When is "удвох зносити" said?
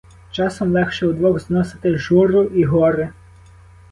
1.07-1.97